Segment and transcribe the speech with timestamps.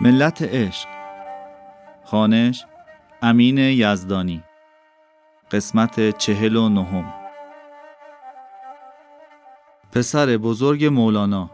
[0.00, 0.88] ملت عشق.
[2.04, 2.66] خانش
[3.22, 4.42] امین یزدانی.
[5.50, 7.14] قسمت چهل و نهم.
[9.92, 11.50] پسر بزرگ مولانا.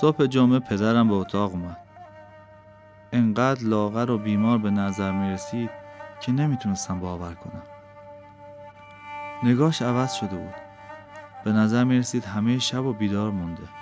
[0.00, 1.78] صبح جمعه پدرم به اتاق اومد.
[3.12, 5.70] انقدر لاغر و بیمار به نظر می رسید
[6.20, 7.62] که نمی‌تونستم باور کنم.
[9.42, 10.54] نگاش عوض شده بود.
[11.44, 13.81] به نظر می رسید همه شب و بیدار مونده.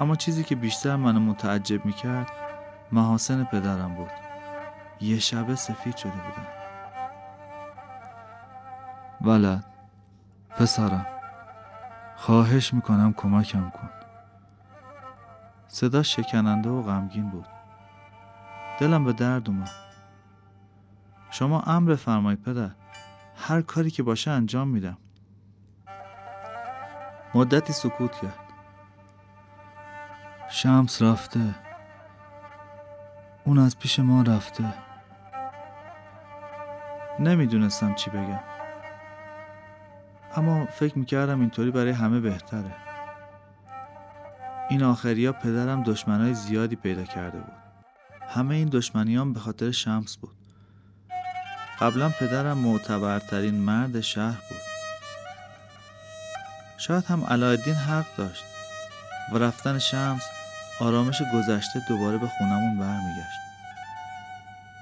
[0.00, 2.30] اما چیزی که بیشتر منو متعجب می کرد
[2.92, 4.10] محاسن پدرم بود.
[5.00, 6.46] یه شبه سفید شده بودن
[9.20, 9.64] ولد
[10.50, 11.06] پسرم
[12.16, 13.90] خواهش می‌کنم کمکم کن.
[15.68, 17.46] صدا شکننده و غمگین بود.
[18.80, 19.70] دلم به درد اومد.
[21.30, 22.70] شما امر فرمایید پدر.
[23.36, 24.96] هر کاری که باشه انجام میدم.
[27.34, 28.43] مدتی سکوت کرد.
[30.56, 31.54] شمس رفته.
[33.44, 34.64] اون از پیش ما رفته.
[37.20, 38.40] نمی‌دونستم چی بگم.
[40.36, 42.76] اما فکر می‌کردم اینطوری برای همه بهتره.
[44.70, 47.56] این آخریا پدرم دشمنای زیادی پیدا کرده بود.
[48.28, 50.36] همه این دشمنیان به خاطر شمس بود.
[51.80, 54.60] قبلا پدرم معتبرترین مرد شهر بود.
[56.78, 58.44] شاید هم علایالدین حق داشت
[59.32, 60.22] و رفتن شمس
[60.80, 63.38] آرامش گذشته دوباره به خونمون برمیگشت.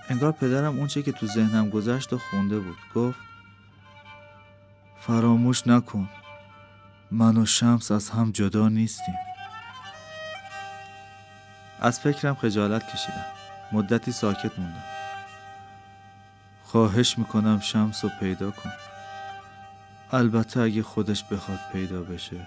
[0.09, 2.77] انگار پدرم اونچه که تو ذهنم گذشت و خونده بود.
[2.95, 3.19] گفت
[5.01, 6.09] فراموش نکن
[7.11, 9.15] من و شمس از هم جدا نیستیم.
[11.81, 13.27] از فکرم خجالت کشیدم.
[13.73, 14.85] مدتی ساکت موندم.
[16.65, 18.73] خواهش می‌کنم شمس رو پیدا کن.
[20.13, 22.47] البته اگه خودش بخواد پیدا بشه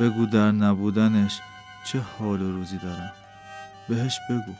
[0.00, 1.40] بگو در نبودنش
[1.92, 3.12] چه حال و روزی دارم؟
[3.88, 4.54] بهش بگو.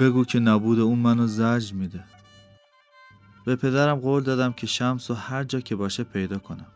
[0.00, 2.04] بگو که نبود اون منو زجر میده.
[3.44, 6.66] به پدرم قول دادم که شمس و هر جا که باشه پیدا کنم.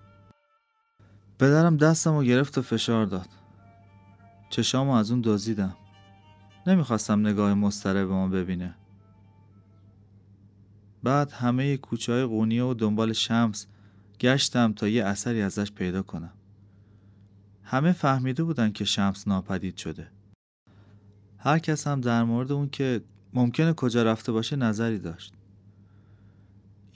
[1.39, 3.29] پدرم دستم رو گرفت و فشار داد.
[4.51, 5.77] چشامو از اون دزدیدم.
[6.67, 8.75] نمی‌خواستم نگاه مستره به ما ببینه.
[11.03, 13.67] بعد همه کوچه های قونیه و دنبال شمس
[14.21, 16.33] گشتم تا یه اثری ازش پیدا کنم.
[17.65, 20.09] همه فهمیده بودن که شمس ناپدید شده.
[21.39, 23.01] هر کس هم در مورد اون که
[23.35, 25.35] ممکنه کجا رفته باشه نظری داشت.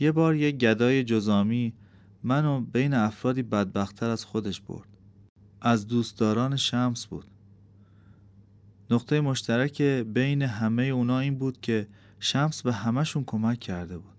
[0.00, 1.72] یه بار یه گدای جزامی
[2.22, 4.88] منو بین افرادی بدبختتر از خودش برد.
[5.60, 7.26] از دوستداران شمس بود.
[8.90, 11.88] نقطه مشترک بین همه اونا این بود که
[12.20, 14.14] شمس به همشون کمک کرده بود.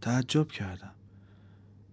[0.00, 0.92] تعجب کردم.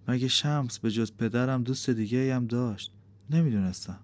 [0.07, 2.92] مگه شمس به جز پدرم دوست دیگه هم داشت؟
[3.29, 4.00] نمی‌دونستم.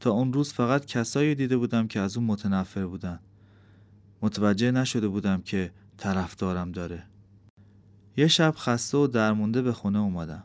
[0.00, 3.20] تا اون روز فقط کسایی دیده بودم که از اون متنفر بودن.
[4.22, 7.02] متوجه نشده بودم که طرفدارم داره.
[8.16, 10.44] یه شب خسته و درمونده به خونه اومدم.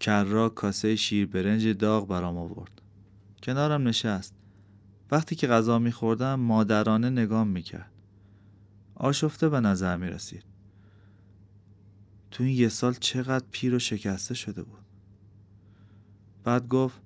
[0.00, 2.82] کرا کاسه شیر برنج داغ برام آورد.
[3.42, 4.34] کنارم نشست.
[5.10, 7.90] وقتی که غذا میخوردم مادرانه نگام می‌کرد.
[8.94, 10.44] آشفته به نظر می‌رسید.
[12.30, 14.83] تو این یه سال چقدر پیر و شکسته شده بود.
[16.44, 17.00] بعد گفت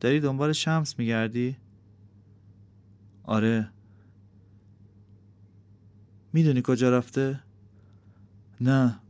[0.00, 1.56] داری دنبال شمس میگردی؟
[3.24, 3.70] آره.
[6.32, 7.40] می‌دونی کجا رفته؟
[8.60, 9.00] نه.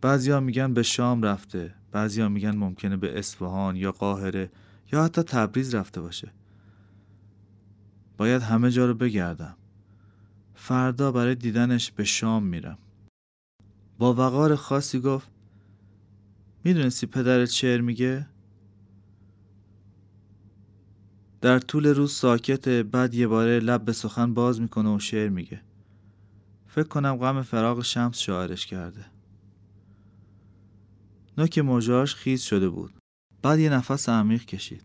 [0.00, 1.74] بعضیا میگن به شام رفته.
[1.92, 4.50] بعضیا میگن ممکنه به اصفهان یا قاهره
[4.92, 6.32] یا حتی تبریز رفته باشه.
[8.16, 9.56] باید همه جا رو بگردم.
[10.54, 12.78] فردا برای دیدنش به شام میرم.
[13.98, 15.30] با وقار خاصی گفت
[16.64, 18.26] می‌دونستی پدرت شعر میگه؟
[21.40, 25.62] در طول روز ساکت بعد یه باره لب به سخن باز می‌کنه و شعر میگه.
[26.66, 29.04] فکر کنم غم فراغ شمس شاعرش کرده.
[31.38, 32.92] نوک موجاش خیز شده بود.
[33.42, 34.82] بعد یه نفس عمیق کشید.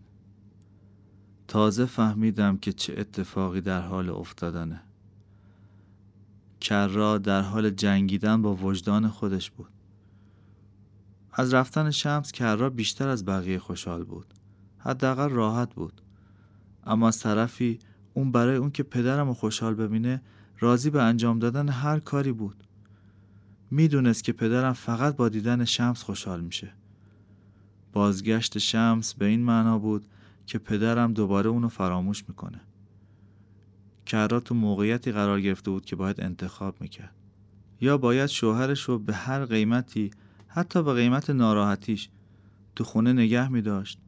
[1.48, 4.82] تازه فهمیدم که چه اتفاقی در حال افتادنه.
[6.60, 9.75] کرا در حال جنگیدن با وجدان خودش بود.
[11.38, 14.34] از رفتن شمس کرا بیشتر از بقیه خوشحال بود.
[14.78, 16.02] حداقل راحت بود.
[16.84, 17.80] اما از طرفی
[18.14, 20.22] اون برای اون که پدرم رو خوشحال ببینه
[20.60, 22.64] راضی به انجام دادن هر کاری بود.
[23.72, 26.74] می‌دونست که پدرم فقط با دیدن شمس خوشحال میشه.
[27.94, 30.06] بازگشت شمس به این معنا بود
[30.46, 32.62] که پدرم دوباره اونو فراموش می‌کنه.
[34.06, 37.16] کرا تو موقعیتی قرار گرفته بود که باید انتخاب می‌کرد.
[37.82, 40.12] یا باید شوهرش رو به هر قیمتی
[40.56, 42.10] حتی به قیمت ناراحتیش
[42.76, 44.00] تو خونه نگه می داشت.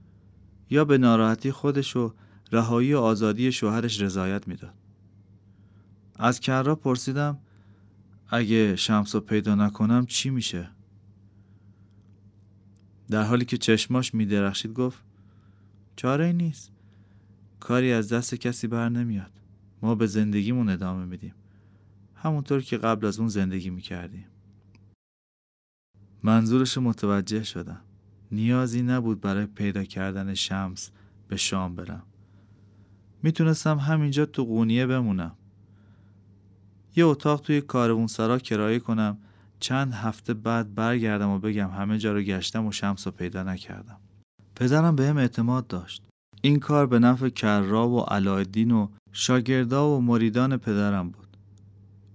[0.69, 2.13] یا به ناراحتی خودش و
[2.51, 4.73] رهایی و آزادی شوهرش رضایت می‌داد.
[6.15, 7.38] از کرا پرسیدم
[8.29, 10.69] اگه شمس رو پیدا نکنم چی میشه؟
[13.09, 15.03] در حالی که چشماش میدرخشید گفت
[15.95, 16.71] چاره ای نیست.
[17.59, 19.31] کاری از دست کسی بر نمیاد.
[19.81, 21.33] ما به زندگیمون ادامه میدیم.
[22.15, 24.25] همونطور که قبل از اون زندگی می‌کردیم.
[26.23, 27.81] منظورش متوجه شدم.
[28.31, 30.91] نیازی نبود برای پیدا کردن شمس
[31.27, 32.03] به شام برم.
[33.23, 35.35] می‌تونستم همینجا تو قونیه بمونم.
[36.95, 37.61] یه اتاق توی
[38.07, 39.17] سرا کرایه کنم.
[39.59, 43.97] چند هفته بعد برگردم و بگم همه جا رو گشتم و شمس رو پیدا نکردم.
[44.55, 46.03] پدرم بهم اعتماد داشت.
[46.41, 51.37] این کار به نفع کرا و علایالدین و شاگردا و مریدان پدرم بود.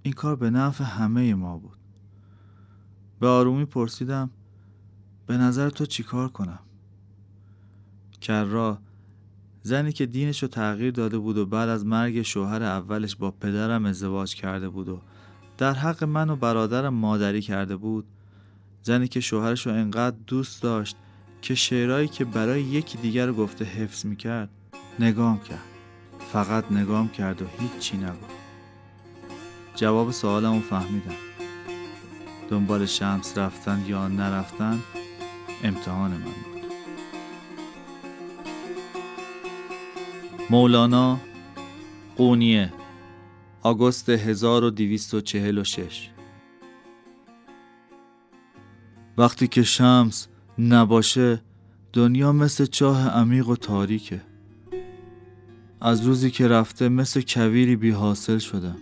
[0.02, 1.78] این کار به نفع همه ما بود.
[3.22, 4.30] به آرومی پرسیدم
[5.26, 6.58] به نظر تو چیکار کنم؟
[8.20, 8.78] کرا
[9.62, 13.84] زنی که دینش رو تغییر داده بود و بعد از مرگ شوهر اولش با پدرم
[13.84, 15.00] ازدواج کرده بود و
[15.58, 18.04] در حق من و برادرم مادری کرده بود
[18.82, 20.96] زنی که شوهرش رو انقدر دوست داشت
[21.42, 24.48] که شعرهایی که برای یکی دیگر گفته حفظ می‌کرد
[24.98, 25.64] نگام کرد.
[26.32, 28.36] فقط نگام کرد و هیچ چی نگفت.
[29.76, 31.31] جواب سوالمو فهمیدم.
[32.52, 34.78] دنبال شمس رفتن یا نرفتن
[35.64, 36.62] امتحان من بود.
[40.50, 41.20] مولانا
[42.16, 42.72] قونیه
[43.62, 46.08] آگوست 1246
[49.18, 50.28] وقتی که شمس
[50.58, 51.42] نباشه
[51.92, 54.22] دنیا مثل چاه عمیق و تاریکه.
[55.80, 58.78] از روزی که رفته مثل کویری بی حاصل شدم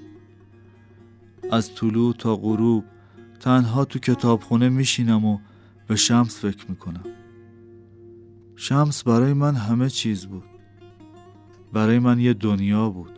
[1.51, 2.85] از طلوع تا غروب
[3.41, 5.39] تنها تو کتابخونه میشینم و
[5.87, 7.05] به شمس فکر می‌کنم.
[8.57, 10.45] شمس برای من همه چیز بود.
[11.73, 13.11] برای من یه دنیا بود.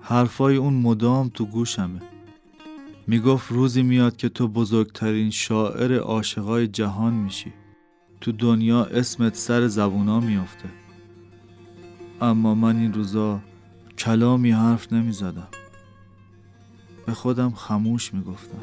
[0.00, 2.02] حرفای اون مدام تو گوشمه.
[3.06, 7.52] می‌گفت روزی میاد که تو بزرگترین شاعر عاشقای جهان میشی.
[8.20, 10.68] تو دنیا اسمت سر زبونا میافته.
[12.20, 13.40] اما من این روزا
[13.98, 15.48] کلامی حرف نمی‌زدم.
[17.06, 18.62] به خودم خموش می‌گفتم.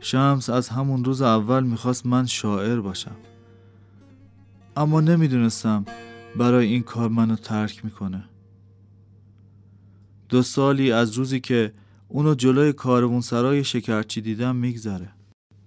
[0.00, 3.16] شمس از همون روز اول می‌خواست من شاعر باشم.
[4.76, 5.84] اما نمی‌دونستم
[6.36, 8.24] برای این کار منو ترک می‌کنه.
[10.28, 11.72] دو سالی از روزی که
[12.08, 12.72] اونو جلوی
[13.20, 15.08] سرای شکرچی دیدم میگذره.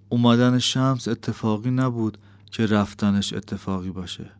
[0.08, 2.18] اومدن شمس اتفاقی نبود
[2.50, 4.30] که رفتنش اتفاقی باشه.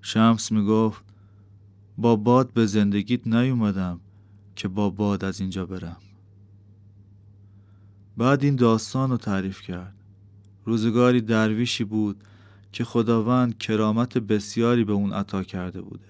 [0.00, 1.04] شمس می‌گفت
[1.98, 4.00] با باد به زندگیت نیومدم.
[4.56, 5.96] که با باد از اینجا برم.
[8.16, 9.94] بعد این داستان رو تعریف کرد.
[10.64, 12.16] روزگاری درویشی بود
[12.72, 16.06] که خداوند کرامت بسیاری به اون عطا کرده بوده.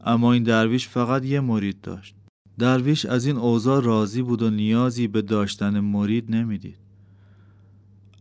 [0.00, 2.14] اما این درویش فقط یه مرید داشت.
[2.58, 6.78] درویش از این اوضاع راضی بود و نیازی به داشتن مرید نمی‌دید.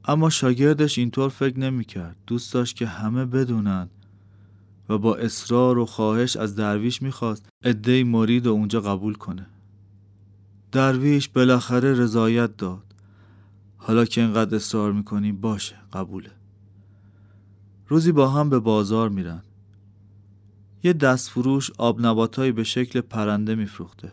[0.06, 2.16] اما شاگردش اینطور فکر نمی‌کرد.
[2.28, 3.90] دوست داشت که همه بدونن
[4.90, 9.48] و با اصرار و خواهش از درویش می‌خواست عده مرید و اونجا قبول کنه.
[10.72, 12.84] درویش بالاخره رضایت داد.
[13.78, 16.32] حالا که اینقدر اصرار می‌کنی باشه قبوله.
[17.88, 19.44] روزی با هم به بازار میرن.
[20.84, 24.12] یه دست فروش آب نباتایی به شکل پرنده میفروخته.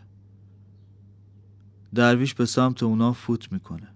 [1.95, 3.87] درویش به سمت اونا فوت می‌کنه.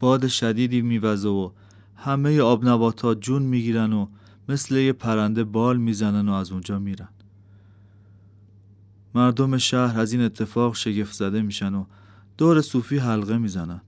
[0.00, 1.50] باد شدیدی میوزه و
[1.96, 4.06] همه آب نبات جون می‌گیرن و
[4.48, 7.08] مثل یه پرنده بال می‌زنن و از اونجا میرن.
[9.14, 11.84] مردم شهر از این اتفاق شگفت زده میشن و
[12.38, 13.80] دور صوفی حلقه می‌زنن.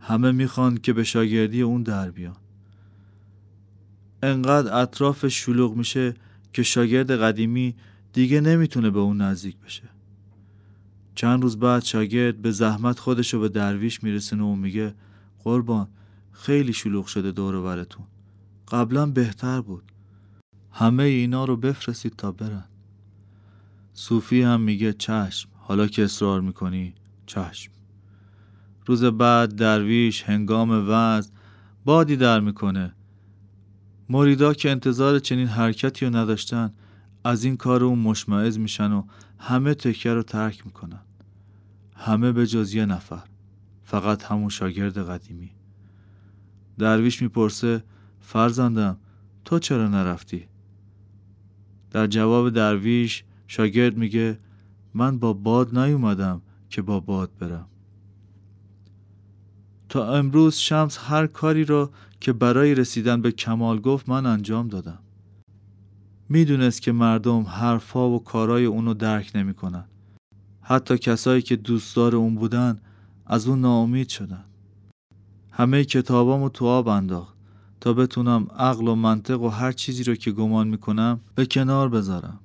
[0.00, 2.36] همه می‌خوان که به شاگردی اون در بیان.
[4.22, 6.14] انقدر اطراف شلوغ میشه
[6.52, 7.74] که شاگرد قدیمی
[8.12, 9.82] دیگه نمی‌تونه به اون نزدیک بشه.
[11.14, 14.94] چند روز بعد شاگرد به زحمت خودشو به درویش میرسونه و میگه
[15.44, 15.88] قربان
[16.32, 18.06] خیلی شلوغ شده دور ورتون.
[18.70, 19.92] قبلا بهتر بود.
[20.72, 22.64] همه اینا رو بفرستید تا برن.
[23.92, 26.94] صوفی هم میگه چشم حالا که اصرار می‌کنی
[27.26, 27.72] چشم.
[28.86, 31.30] روز بعد درویش هنگام وزن
[31.84, 32.94] بادی در می‌کنه.
[34.08, 36.72] مریدا که انتظار چنین حرکتی رو نداشتن
[37.24, 39.04] از این کار اون مشمعز میشن و
[39.38, 41.00] همه تکه رو ترک می‌کنن.
[41.96, 43.22] همه به جز یه نفر
[43.84, 45.50] فقط همون شاگرد قدیمی.
[46.78, 47.84] درویش می‌پرسه
[48.20, 48.96] فرزندم
[49.44, 50.46] تو چرا نرفتی؟
[51.90, 54.38] در جواب درویش شاگرد میگه
[54.94, 57.66] من با باد نیومدم که با باد برم
[59.88, 64.98] تا امروز شمس هر کاری را که برای رسیدن به کمال گفت من انجام دادم
[66.28, 69.84] می‌دونست که مردم حرفا و کارای اونو درک نمی‌کنن.
[70.62, 72.80] حتی کسایی که دوستدار اون بودن
[73.26, 74.44] از اون ناامید شدن
[75.50, 77.36] همه کتابامو تو آب انداخت
[77.80, 82.40] تا بتونم عقل و منطق و هر چیزی رو که گمان می‌کنم به کنار بذارم.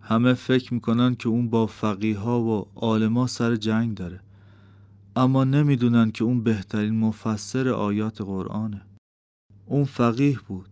[0.00, 4.20] همه فکر می‌کنن که اون با فقیه و عالما سر جنگ داره.
[5.16, 8.82] اما نمی‌دونن که اون بهترین مفسر آیات قرآنه.
[9.66, 10.68] اون فقیه بود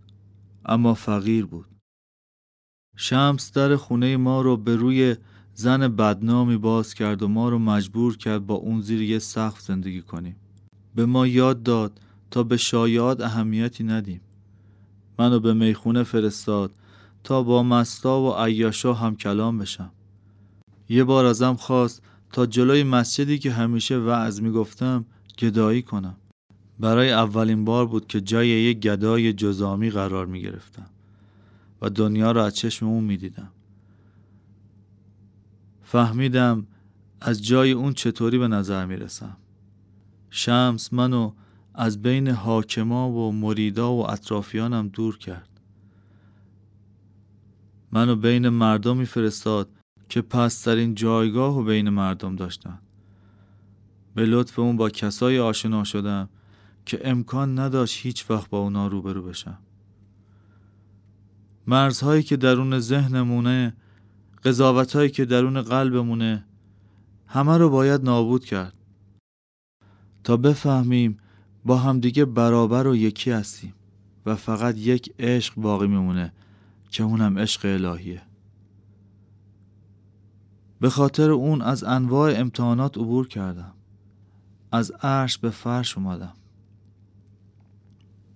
[0.64, 1.66] اما فقیر بود.
[2.96, 5.16] شمس در خونه ما رو به روی
[5.54, 10.02] زن بدنامی باز کرد و ما رو مجبور کرد با اون زیر یه سقف زندگی
[10.02, 10.36] کنیم.
[10.94, 14.20] به ما یاد داد تا به شایعات اهمیتی ندیم
[15.18, 16.72] منو به می‌خونه فرستاد
[17.24, 19.90] تا با مستا و عیاشا هم کلام بشم
[20.88, 22.02] یه بار ازم خواست
[22.32, 25.04] تا جلوی مسجدی که همیشه وعظ می‌گفتم
[25.38, 26.16] گدایی کنم
[26.80, 30.86] برای اولین بار بود که جای یک گدای جزامی قرار می گرفتم
[31.82, 33.48] و دنیا را از چشم اون می دیدم.
[35.82, 36.66] فهمیدم
[37.20, 39.36] از جای اون چطوری به نظر می رسم.
[40.30, 41.32] شمس منو
[41.76, 45.48] از بین حاکما و مریدا و اطرافیانم دور کرد.
[47.92, 49.68] منو بین مردمی فرستاد
[50.08, 52.78] که پسترین جایگاه و بین مردم داشتن.
[54.14, 56.28] به لطف اون با کسای آشنا شدم
[56.86, 59.58] که امکان نداشت هیچ وقت با اونا روبرو بشم
[61.66, 63.76] مرزهایی که درون ذهنمونه
[64.44, 66.44] قضاوتهایی که درون قلبمونه
[67.26, 68.74] همه رو باید نابود کرد
[70.24, 71.18] تا بفهمیم
[71.66, 73.74] با همدیگه برابر و یکی هستیم
[74.26, 76.32] و فقط یک عشق باقی میمونه
[76.90, 78.22] که اونم عشق الهیه.
[80.80, 83.72] به خاطر اون از انواع امتحانات عبور کردم.
[84.72, 86.34] از عرش به فرش اومدم.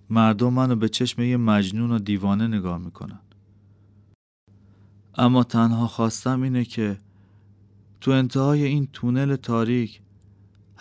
[0.09, 3.19] مردم منو به چشم یه مجنون و دیوانه نگاه می‌کنن.
[5.15, 6.97] اما تنها خواستم اینه که
[8.01, 10.01] تو انتهای این تونل تاریک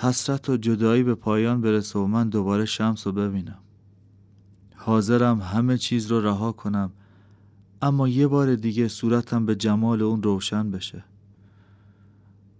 [0.02, 3.59] حسرت و جدایی به پایان برسه و من دوباره شمس رو ببینم.
[4.76, 6.92] حاضرم همه چیز رو رها کنم
[7.83, 11.04] اما یه بار دیگه صورتم به جمال اون روشن بشه.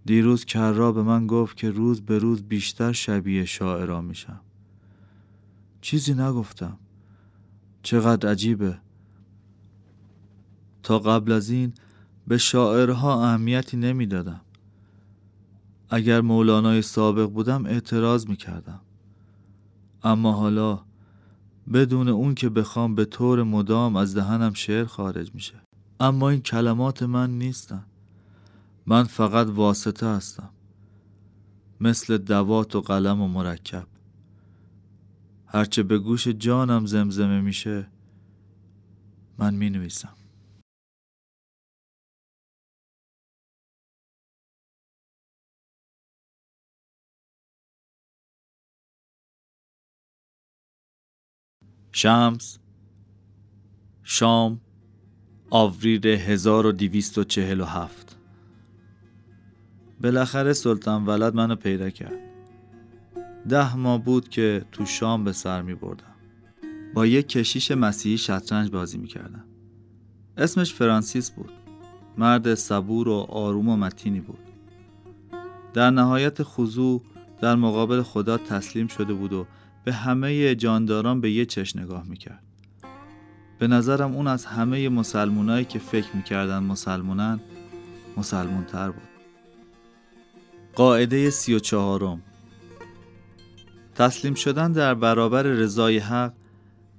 [0.05, 4.39] دیروز کرا به من گفت که روز به روز بیشتر شبیه شاعرا میشم.
[5.81, 6.77] چیزی نگفتم.
[7.83, 8.77] چقدر عجیبه.
[10.83, 11.73] تا قبل از این
[12.27, 14.41] به شاعرها اهمیتی نمی‌دادم.
[15.93, 18.81] اگر مولانای سابق بودم اعتراض می‌کردم.
[20.03, 20.79] اما حالا
[21.73, 25.61] بدون اون که بخوام به طور مدام از دهنم شعر خارج میشه.
[25.99, 27.85] اما این کلمات من نیستن.
[28.85, 30.49] من فقط واسطه هستم.
[31.79, 33.87] مثل دوات و قلم و مرکب.
[35.45, 37.87] هرچه به گوش جانم زمزمه میشه
[39.37, 40.13] من می نویسم
[51.91, 52.59] شمس
[54.03, 54.61] شام
[55.49, 58.17] آوریل 1247
[60.01, 62.31] بالاخره سلطان ولد منو پیدا کرد
[63.49, 66.05] ده ماه بود که تو شام به سر می بردم.
[66.93, 69.43] با یک کشیش مسیحی شطرنج بازی می کردم.
[70.37, 71.51] اسمش فرانسیس بود.
[72.17, 74.39] مرد صبور و آروم و متینی بود.
[75.73, 77.01] در نهایت خضوع
[77.41, 79.45] در مقابل خدا تسلیم شده بود و
[79.83, 82.43] به همه جانداران به یه چش نگاه می‌کرد.
[83.59, 87.39] به نظرم اون از همه مسلمونایی که فکر می‌کردن مسلمونن
[88.17, 89.07] مسلمونتر بود.
[90.75, 92.21] قاعده سی و چهارم
[93.95, 96.33] تسلیم شدن در برابر رضای حق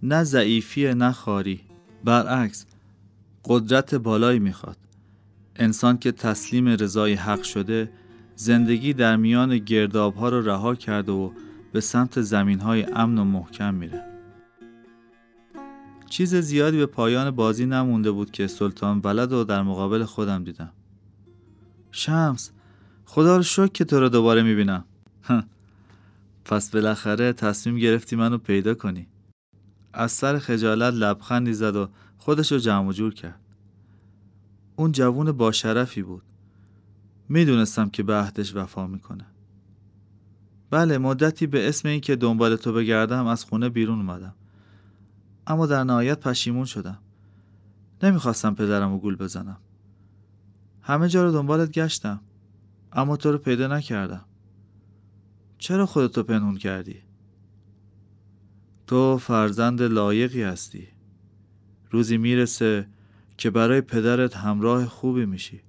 [0.03, 1.61] نه ضعیفی نه خاری
[2.05, 2.67] برعکس
[3.45, 4.77] قدرت بالایی می‌خواد
[5.57, 7.91] انسان که تسلیم رضای حق شده
[8.37, 11.31] زندگی در میان گرداب ها رو رها کرده و
[11.73, 14.05] به سمت زمین های امن و محکم میره.
[16.11, 20.73] چیز زیادی به پایان بازی نمونده بود که سلطان ولد رو در مقابل خودم دیدم.
[21.91, 22.51] شمس
[23.05, 24.85] خدا رو شکر که تو رو دوباره می‌بینم.
[26.45, 29.07] پس بالاخره تصمیم گرفتی منو پیدا کنی.
[29.93, 31.89] از سر خجالت لبخندی زد و
[32.19, 33.41] خودشو جمع جور کرد.
[34.77, 36.23] اون جوون با شرفی بود.
[37.29, 39.27] می‌دونستم که به عهدش وفا می‌کنه.
[40.73, 44.35] بله مدتی به اسم این که دنبال تو بگردم از خونه بیرون اومدم.
[45.47, 46.99] اما در نهایت پشیمون شدم.
[48.03, 49.57] نمی‌خواستم پدرم و گول بزنم.
[50.83, 52.21] همه جا رو دنبالت گشتم
[52.93, 54.25] اما تو رو پیدا نکردم.
[55.59, 57.03] چرا خودتو پنهون کردی؟
[58.87, 60.89] تو فرزند لایقی هستی.
[61.91, 62.89] روزی می‌رسه
[63.37, 65.61] که برای پدرت همراه خوبی میشی.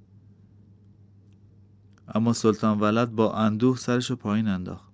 [2.07, 4.92] اما سلطان ولد با اندوه سرشو پایین انداخت.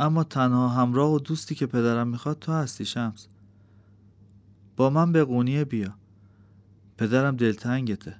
[0.00, 3.28] اما تنها همراه و دوستی که پدرم می‌خواد تو هستی شمس.
[4.76, 5.94] با من به قونیه بیا.
[6.98, 8.16] پدرم دلتنگته.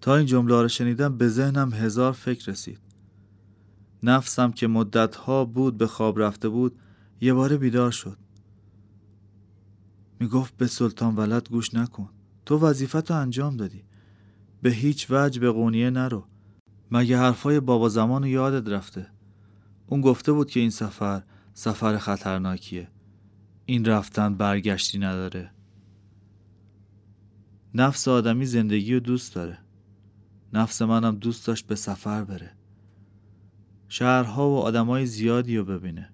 [0.00, 2.78] تا این جمله رو شنیدم به ذهنم هزار فکر رسید.
[4.02, 6.78] نفسم که مدتها بود به خواب رفته بود
[7.20, 8.18] یه بار بیدار شد.
[10.20, 12.08] می‌گفت به سلطان ولد گوش نکن.
[12.46, 13.84] تو وظیفت انجام دادی.
[14.62, 16.24] به هیچ وجه به قونیه نرو.
[16.90, 19.06] مگه حرفای بابا زمان یادت رفته؟
[19.86, 21.22] اون گفته بود که این سفر
[21.54, 22.88] سفر خطرناکیه.
[23.66, 25.50] این رفتن برگشتی نداره.
[27.74, 29.58] نفس آدمی زندگی رو دوست داره.
[30.52, 32.52] نفس منم دوست داشت به سفر بره.
[33.88, 36.12] شهرها و آدمای زیادی رو ببینه.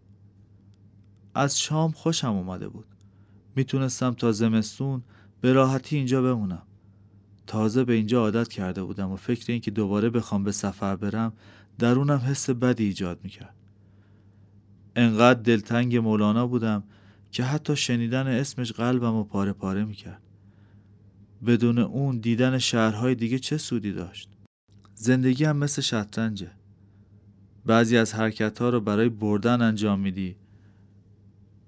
[1.34, 2.86] از شام خوشم اومده بود.
[3.56, 5.02] می‌تونستم تا زمستون
[5.40, 6.62] به راحتی اینجا بمونم.
[7.46, 11.32] تازه به اینجا عادت کرده بودم و فکر اینکه دوباره بخوام به سفر برم
[11.78, 13.54] درونم حس بدی ایجاد می‌کرد.
[14.96, 16.82] انقدر دلتنگ مولانا بودم
[17.30, 20.22] که حتی شنیدن اسمش قلبم و پاره پاره می‌کرد.
[21.46, 24.28] بدون اون دیدن شهرهای دیگه چه سودی داشت؟
[24.94, 26.50] زندگی هم مثل شطرنجه.
[27.66, 30.37] بعضی از حرکت ها رو برای بردن انجام میدی.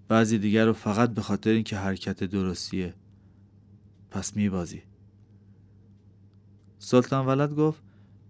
[0.09, 2.95] بعضی دیگر رو فقط به خاطر اینکه حرکت درستیه.
[4.11, 4.83] پس میبازی.
[6.79, 7.83] سلطان ولد گفت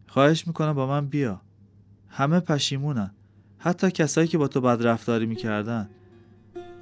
[0.06, 1.40] خواهش می‌کنم با من بیا.
[2.08, 3.10] همه پشیمونن.
[3.64, 5.88] حتی کسایی که با تو بد رفتاری می‌کردن.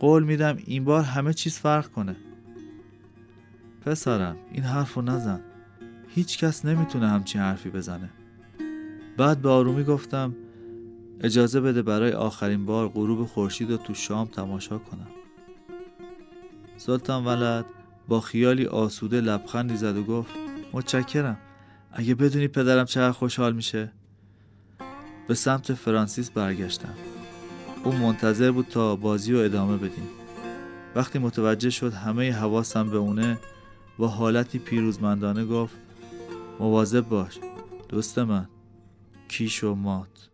[0.01, 2.17] قول میدم این بار همه چیز فرق کنه.
[3.87, 5.41] پسرم این حرف رو نزن.
[6.09, 8.11] هیچ کس نمی‌تونه همچین حرفی بزنه.
[9.17, 10.35] بعد به آرومی گفتم
[11.21, 15.09] اجازه بده برای آخرین بار غروب خورشید رو تو شام تماشا کنم.
[16.77, 17.65] سلطان ولد
[18.09, 20.31] با خیالی آسوده لبخندی زد و گفت
[20.73, 21.39] متشکرم.
[21.93, 23.93] اگه بدونی پدرم چقدر خوشحال میشه.
[25.29, 26.95] به سمت فرانسیس برگشتم.
[27.85, 30.09] او منتظر بود تا بازی رو ادامه بدیم.
[30.95, 33.39] وقتی متوجه شد همه حواسم به اونه
[33.99, 35.75] با حالتی پیروزمندانه گفت
[36.61, 37.39] مواظب باش
[37.89, 38.49] دوست من
[39.29, 40.32] کیش و مات.